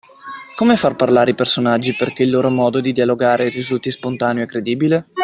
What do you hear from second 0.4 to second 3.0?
Come far parlare i personaggi perché il loro modo di